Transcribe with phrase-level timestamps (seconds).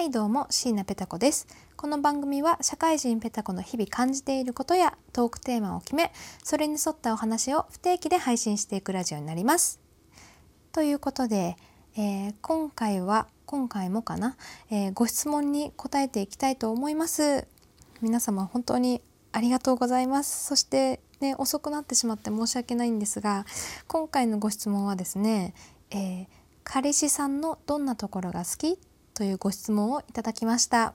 [0.00, 1.46] はいどうも椎名ペタ子です。
[1.76, 6.10] この番組は社会人ペタ子の日々感じていることやトークテーマを決め
[6.42, 9.78] それに沿ったお話を不定期で配信していくラジオになります。
[10.72, 11.54] ということで、
[11.98, 14.38] えー、今回は今回もかな、
[14.70, 17.46] えー、ご質問に答えていきたいと思います。
[18.00, 20.46] 皆様本当にありがとうございます。
[20.46, 23.44] そしてね遅くなってしまって申し訳ないんですが
[23.86, 25.52] 今回のご質問はですね、
[25.90, 26.26] えー、
[26.64, 28.78] 彼氏さんのどんなところが好き？
[29.20, 30.94] というご質問をいただきました。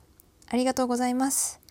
[0.50, 1.62] ありがとうございます。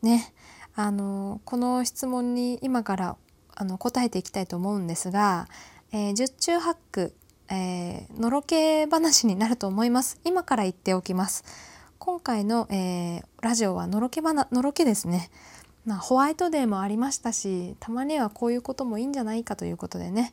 [0.00, 0.32] ね
[0.74, 3.16] あのこの質問に今から
[3.54, 5.46] あの答えていきたいと思うんですが、
[5.92, 7.12] えー、十中八九
[7.50, 10.18] えー、のろけ話になると思います。
[10.24, 11.44] 今から言っておきます。
[11.98, 15.30] 今回の、えー、ラジオはのろけ話のろけですね。
[15.84, 20.32] まあ、ホワイトデーもありましたしたまにはこういうこともいいんじゃないかということでね、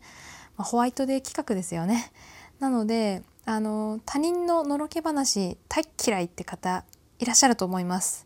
[0.55, 2.13] まあ、ホワイトデー企画ですよね。
[2.59, 6.83] なのであの他人ののろけ話大嫌いって方
[7.19, 8.25] いらっしゃると思います。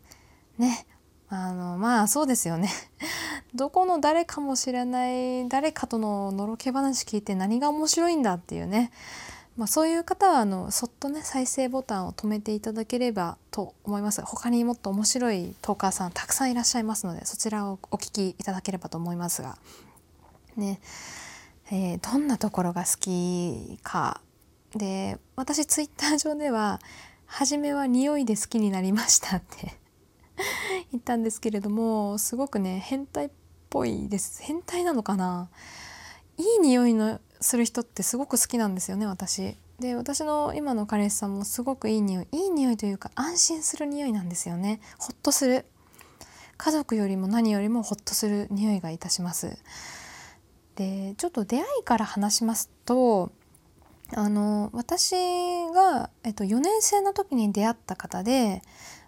[0.58, 0.86] ね。
[1.28, 2.70] あのまあそうですよね。
[3.54, 8.90] どこの誰かもしれない誰かとののろけ話聞いて何が面白いんだっていうね、
[9.56, 14.22] まあ、そういう方はあのそっとね再生ボタンを止めていただければと思います。
[14.22, 19.58] 他にもっと面白いトーカーさんたくさんいらっしゃいますのでそちらをお聞きいただければと思いますが。
[20.56, 20.80] ね。
[21.72, 24.20] えー、どんなところが好きか
[24.74, 26.80] で私ツイッター上では
[27.26, 29.76] 初めは匂いで好きになりましたって
[30.92, 33.30] 言ったんですけれどもすごくね変態っ
[33.68, 34.42] ぽいです。
[34.42, 35.48] 変態なのかな？
[36.36, 39.56] いい匂いのする人ってすごく好きなんですよね私。
[39.78, 44.80] で私の今の彼氏さんもすごくいい匂いいい匂いというか安心する匂いなんですよね。
[44.98, 45.66] ほっとする。
[46.56, 49.56] 家族よりも何よりもほっとする匂いがいたします。
[50.74, 53.32] でちょっと出会いから話しますと
[54.14, 55.14] あの私
[55.72, 58.62] が、えっと、4年生の時に出会った方で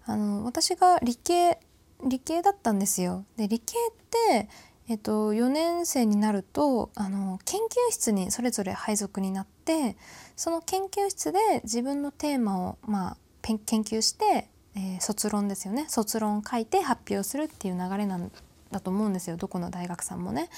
[0.04, 1.58] あの私が理系
[2.04, 3.24] 理系だったんですよ。
[3.36, 3.94] で理系っ
[4.32, 4.48] て、
[4.88, 9.96] えっと、4年生になるとあの研究室にそれぞれ配属になって
[10.34, 18.32] その研究室で自分のテーマを、まあ、研究して、えー、卒論ですよね卒論を書いて発表するっていう流れなん
[18.72, 20.48] だと思うんですよどこの大学さんもね。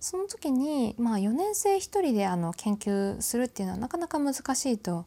[0.00, 5.04] その時に、まあ、4年生1人であの研究するっていうのはなかなか難しいと。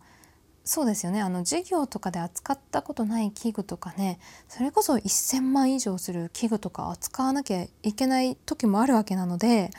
[0.65, 1.21] そうですよね。
[1.21, 4.19] あの授業とかで扱ったことない器具とかね。
[4.47, 9.71] それこそ1,000万以上する器具とか扱わなきゃいけない時もあるわけなので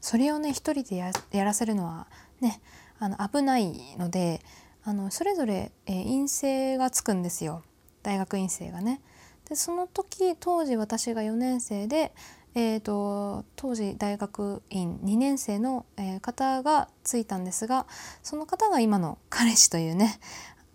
[0.00, 1.12] それをね一人でや
[1.44, 2.08] らせるのは
[2.40, 2.60] ね
[2.98, 4.40] あの危ないので
[4.82, 7.62] あのそれぞれ、えー、陰性がつくんですよ。
[8.02, 9.00] 大学院生がね。
[9.48, 12.12] でその時当時私が4年生で
[12.56, 17.86] えーと、当時大学院2年生の、えー、方がついたんですが
[18.22, 20.20] その方が今の彼氏というね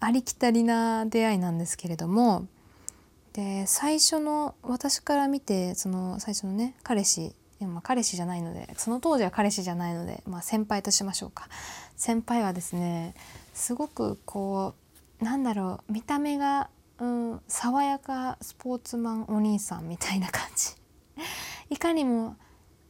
[0.02, 2.48] ありきたりな出会いなんですけれども
[3.34, 7.34] で最初の私から見てその最初のね彼氏
[7.68, 11.50] まあ、彼氏じゃないのでその当時は彼氏じゃないので、まあ、先輩としましょうか。
[11.98, 13.16] 先輩はですね
[13.54, 14.76] すごくこ
[15.20, 16.70] うなんだろう見た目が、
[17.00, 20.79] うん、爽やかスポーツマンお兄さんみたいな感じ。
[21.80, 22.36] かにも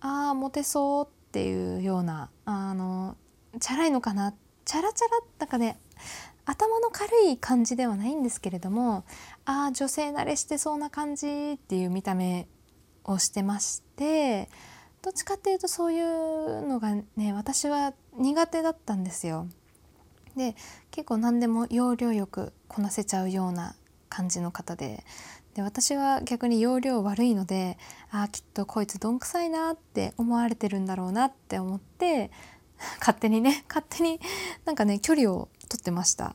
[0.02, 3.16] ああモテそうっていうようなあの
[3.60, 4.34] チャラいのかな
[4.66, 5.80] チャラチャラだかね
[6.46, 9.06] 頭の軽い感じではないんですけれども
[9.46, 12.48] ああ女性慣れしてそうな感じっていう見た目
[13.04, 14.50] をしてまして
[15.02, 19.48] どっちかっていうとそういうのがね私は苦手だったんですよ。
[20.36, 20.56] で
[20.92, 23.76] 結構何でも要領よくこなせちゃうような
[24.10, 25.04] 感じの方で
[25.60, 27.78] で私は逆に容量悪いので
[28.12, 32.32] ああきっとこいつどんくさいなって思われてるんだろうなって思って
[33.00, 34.22] 勝手にね 勝手に
[34.64, 36.34] なんかね距離を取ってました。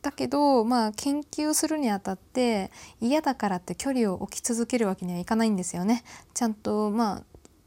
[0.00, 6.02] だけどまあ研究するにあたって嫌だからって距離を置き続けるわけにはいかないんですよね。
[6.32, 7.24] ちゃんとまあ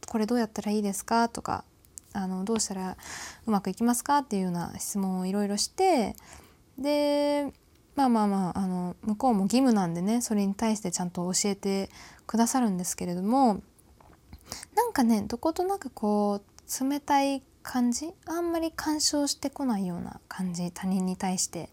[0.07, 1.29] これどうやったらいいですか？
[1.29, 1.63] とか
[2.13, 2.97] あのどうしたら
[3.45, 4.19] うまくいきますか？
[4.19, 6.15] っていうような質問をいろいろして
[6.79, 7.53] で
[7.99, 11.89] まあまあまああの向こうも義務なんでねそれに対してちゃんと教えて
[12.27, 13.61] くださるんですけれども
[14.75, 21.69] なんかねどことなくこう冷たい感じあんまり干渉してこないような感じ他人に対して。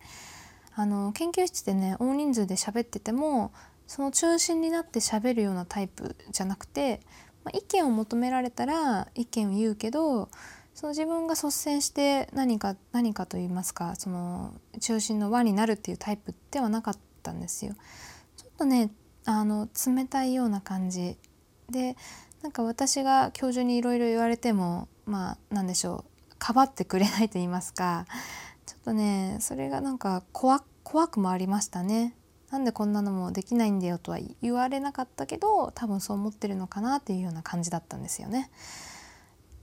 [0.78, 3.50] あの研究室でね大人数で喋ってても
[3.87, 7.00] その中心になって喋るようなタイプじゃなくて、
[7.44, 10.29] まあ、意見を求められたら意見を言うけど
[10.76, 17.73] その自分が率先して何か何かと言いますかその中心の輪になるっていうタイプではなかったんですよ。
[18.37, 18.90] ちょっとね
[19.25, 21.17] あの冷たいような感じ
[21.70, 21.96] で
[22.43, 28.05] なんか私が教授にいろいろ言われてもまあ何でしょうかばってくれないと言いますか
[28.67, 32.14] ちょっとねそれがなんか怖怖くもありましたね。
[32.50, 38.50] なんでこんなのもできないんだよとは言われなかったけど多分そう思ってるのかなっていうような感じだったんですよね。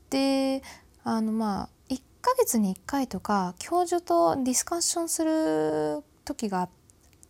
[0.09, 0.61] で
[1.03, 6.69] あのまあ1ヶ月に1回とか教授とディスカッションする時が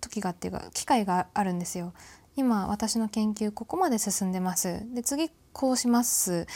[0.01, 1.93] 時がっていうか機会があるんですよ。
[2.35, 6.47] 今私の研究ここまで進んでますで次こうします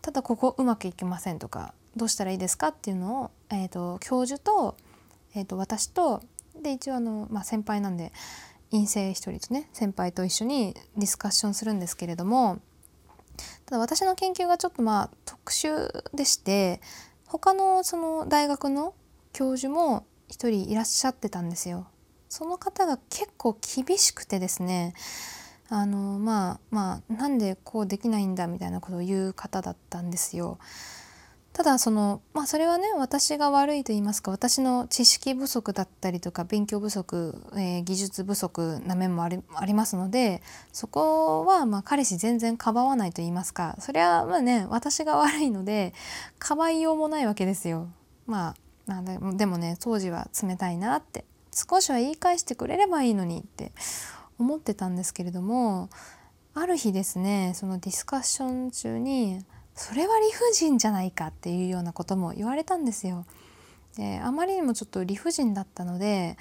[0.00, 4.76] ただここうまくいきませんとかどうしたらいいですかっていうのを、えーと、教授と,、
[5.34, 6.22] えーと私と
[6.62, 8.12] で一応あの、まあ、先輩なんで
[8.70, 12.60] 陰性一人とね先輩と一緒にディスカッションするんですけれども
[13.66, 15.10] ただ私の研究がちょっとまあ
[15.44, 16.80] 特殊でして
[17.26, 18.94] 他のその大学の
[19.32, 21.86] 教授も一人いらっしゃってたんですよ。
[22.30, 24.94] その方が結構厳しくてですね
[25.68, 30.58] あのまあまあなんでこうできないんだみたいなことを言う方だったんですよ。
[31.54, 40.42] ただそのまあそれはね私が悪いと言いますか私の知識不足だったりとか勉強不足、えー、技術不足な面もありありますので
[40.72, 45.94] そこはま彼氏全然かばわないと言いますかそれはまあね私が悪いので
[46.40, 47.88] かばいようもないわけですよ。
[48.26, 48.54] まあ
[48.86, 53.70] まあででもね当時は冷たいなって少しは言い返してくれればいいのにって
[54.40, 55.88] 思ってたんですけれども
[56.52, 59.38] ある日ですねそのディスカッション中に
[59.74, 63.26] それは理不尽じゃないかっていうようなことも言われたんですよ。
[63.96, 66.36] であまりにもちょっと理不尽だったので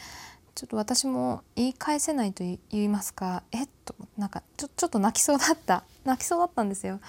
[0.55, 6.99] ちょっと私も言い返せないと言いますかえっとなんかちょちょっと泣きそうだった 泣きそうだったんですよ。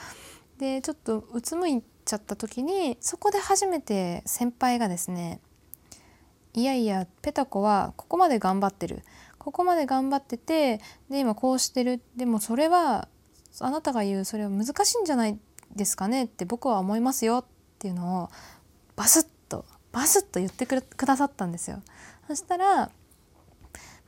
[0.59, 5.41] でちょっとうつむいちゃった時にそこで初めて先輩がですね
[6.53, 9.03] いやいやペタコはここまで頑張ってる
[9.39, 10.81] ここまで頑張ってて
[11.11, 13.09] で今こうしてるでもそれは
[13.61, 15.39] あなたが言うそれは難しいんじゃない
[15.75, 17.45] ですかねって僕は思いますよっ
[17.79, 18.31] ていうのを
[18.97, 21.83] バスッとバスッと言ってくださったんですよ。
[22.27, 22.91] そしたら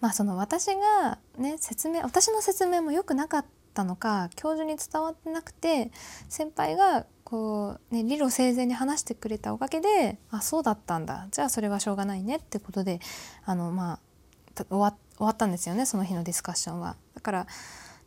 [0.01, 3.45] まあその私がね説明私の説明も良くなかっ
[3.75, 5.91] たのか教授に伝わってなくて
[6.29, 13.01] 先輩がこう、ね、理路整然に話してくれたおかげであそうだったんだじゃあそれはしょうがないねってことで
[13.45, 14.79] あのまあ終
[15.19, 16.97] わったんですよねその日のディスカッションは。
[17.15, 17.47] だから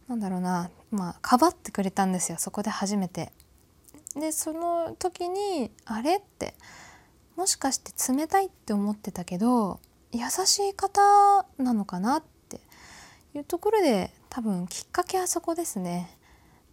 [0.09, 3.31] なんだろうなまあかばってくれたんですよそこで初めて。
[4.15, 6.55] でその時にあれって
[7.35, 9.79] もしかして冷たいって思ってたけど
[10.11, 10.99] 優しい方
[11.59, 12.59] なのかなって
[13.35, 16.17] いうところで多分きっかけはそこですね。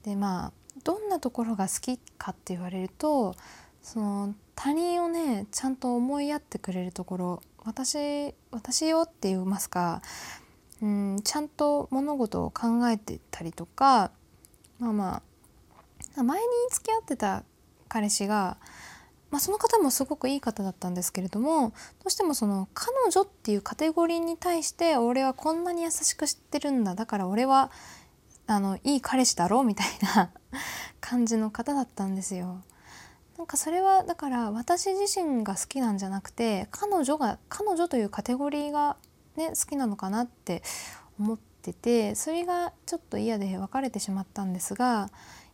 [0.03, 0.53] でまあ
[0.83, 3.35] どんなところが好きかって言われると
[3.83, 10.01] その他人をねちゃんと思いやってくれるところ私私よって言いますか
[10.83, 14.11] うんちゃんと物事を考えてたりとか
[14.79, 15.23] まあま
[16.17, 17.45] あ前に付き合ってた
[17.89, 18.59] 彼氏が、
[19.31, 21.75] まあ、その方もすごくいい方だったんですけれどもど
[22.07, 27.71] うしてもその彼女っていうカテゴリーに対して俺はこんなに優しく知ってるんだだから俺は
[28.47, 30.31] あのいい彼氏だろうみたいな
[31.01, 32.63] 感じの方だったんですよ。
[33.37, 38.97] なんかそれはだから私自身が好きなんじゃなくて彼女が彼女というカテゴリーが
[39.37, 40.63] ね好きなのかなって
[41.19, 45.11] 思っててそれがちょっと嫌で別れてしまったんですが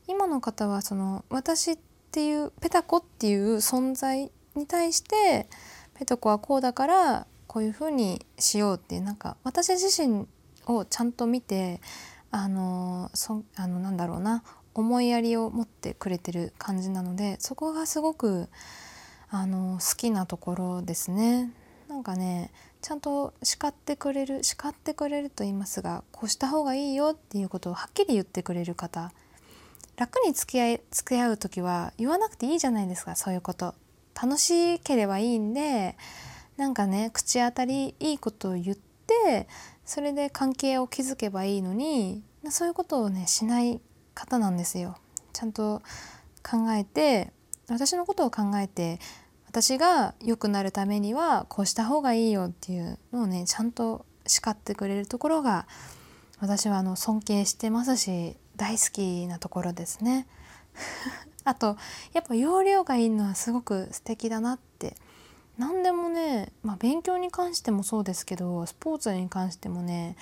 [0.08, 1.78] 今の方はその私っ
[2.10, 5.48] ていうペタコっていう存在に対して
[5.94, 10.26] ペタコはこうだからこういうふうにしようっていうなんか私自身
[10.66, 11.80] をちゃんと見て
[12.30, 14.42] あのそあのなんだろうな
[14.74, 18.48] 思いやりを持ってくれてる感じなのでそこがすごく
[19.28, 21.50] あの好きなところですね。
[21.88, 22.50] なんかね
[22.82, 29.12] ちゃんと叱ってくれる叱ってくれると言いますがこうした方がいいよっていうことをはっきり言ってくれる方
[29.96, 33.74] 楽に付き合い付き合う時は言わなくていいじゃないですかそういうこと
[34.20, 35.96] 楽しければいいんで
[36.56, 39.48] なんかね口当たりいいことを言って
[39.84, 43.80] それで関係を築けばいいのにそういうことをねしない
[44.14, 44.96] 方なんですよ。
[45.32, 45.82] ちゃんと
[46.42, 47.32] 考えて
[47.68, 48.98] 私のことを考えて
[49.52, 55.66] 私が良くなるためにはこうした方がいいよっていうのをねちゃんと叱ってくれるところが
[56.40, 60.26] 私はあの尊敬してますし大好きなところですね。
[61.44, 61.76] あと
[62.14, 64.96] やっぱ容量がいいのはすごく素敵だなって
[65.58, 70.16] 何でもね、まあ、勉強に関してもそうですけどスポーツに関してもね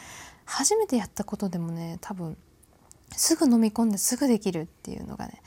[0.45, 2.37] 初めてやったことでもね多分
[3.17, 5.41] すぐ飲み込んですぐできるっていうのがね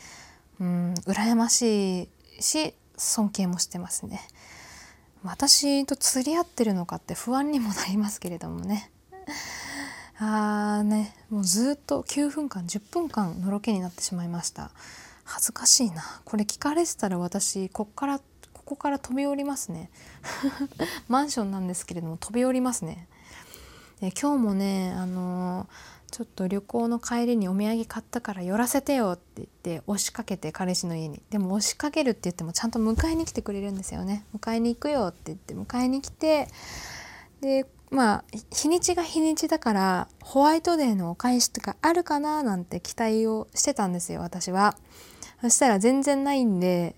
[0.61, 2.09] うん羨ましい
[2.41, 4.21] し尊敬もしてますね。
[5.23, 8.91] 私と釣り合ってるのかって不安にもなりますけれどもね。
[10.19, 14.71] あーねもうずっと9分間10分間のろけになってしまいました
[15.23, 18.23] 恥ずかしいなこれ聞かれてたら私こっからこ
[18.63, 19.89] こから飛び降りますね
[21.09, 23.07] マンションなんですけれども飛び降りますね
[24.00, 25.67] で今日もねあの
[26.13, 31.24] ちょっと旅行の帰りにお土産買ったから寄らせてよって言って押しかけて彼氏の家に。
[31.32, 34.24] でも押しかけるって言ってもちゃんと迎えに来てくれるんですよね。
[34.38, 36.48] 迎えに行くよって言って迎えに来て。
[37.41, 44.77] でまあ日にちが日にちだからホワイトデーのお返しとかあるかななんて期待をしてたんですよ私は。
[45.41, 46.96] そしたら全然ないんで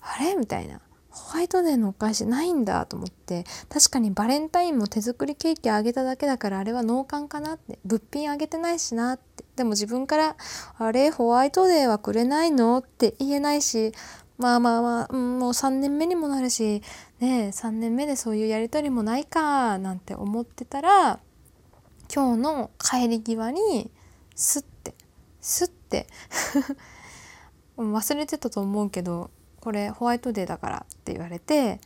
[0.00, 0.36] あれ？
[0.36, 0.80] みたいな。
[1.14, 10.36] ホワイトデーのお返しないんだと思って確かにバレンタインも手作りケーキあげただけだからあれは農館かなって物品あげてないしなってでも自分から
[10.76, 13.92] 「あれホワイトデーはくれないの?」って言えないし
[14.38, 16.82] まあまあまあ、もう3年目にもなるし
[17.20, 21.20] ね3年目でそういうやり取りもないかなんて思ってたら
[22.12, 23.92] 今日の帰り際に
[24.34, 24.94] スッて
[25.40, 26.08] スッて
[27.78, 29.30] 忘れてたと思うけど
[29.64, 31.80] これホワイトデーだからって言われて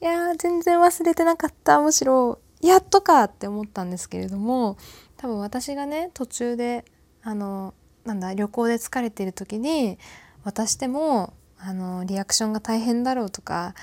[0.00, 4.76] いやー全然忘れてなかったむしろやっとかって思ったんですけれども
[5.16, 6.84] 多分私がね途中で
[7.22, 9.98] あのなんだ旅行で疲れている時に
[10.44, 13.74] 渡してもあのリアクションが大変だろうとか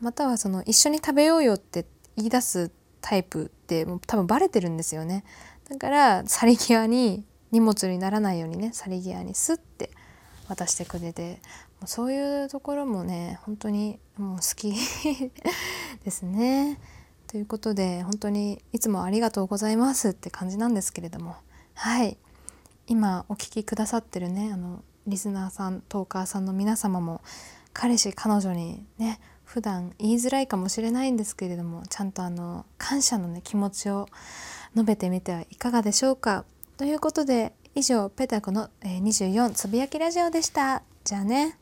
[0.00, 1.84] またはその一緒に食べようよって
[2.16, 5.24] 言い出すタイプってもう多分バレてるんですよね。
[5.68, 9.90] だから去り際に荷物にならないようにね去り際にスッて
[10.48, 11.40] 渡してくれて
[11.84, 14.72] そういうところもね本当にもう好き
[16.04, 16.78] ですね。
[17.26, 21.36] ということで本当にいつもありがとうございますって感じなんですけれども
[21.74, 22.16] はい
[22.86, 27.20] 今お聴きくださってるねあのリスナーさんトーカーさんの皆様も
[27.72, 34.08] 彼氏彼女にね普段言いづらいかもしれないんですけれどもちゃんとあの感謝のね気持ちを
[34.74, 36.44] 述べてみてはいかがでしょうか
[36.76, 40.82] ということで以上ペタコの24つぶやきラジオでした。
[41.04, 41.58] じゃあね。